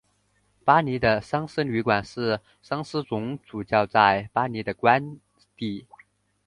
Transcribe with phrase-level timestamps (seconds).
[0.65, 5.19] 巴黎的桑斯旅馆是桑斯总主教在巴黎的官
[5.55, 5.85] 邸。